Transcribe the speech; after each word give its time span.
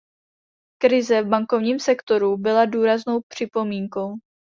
Krize 0.79 1.21
v 1.21 1.25
bankovním 1.27 1.79
sektoru 1.79 2.37
byla 2.37 2.65
důraznou 2.65 3.21
připomínkou. 3.27 4.13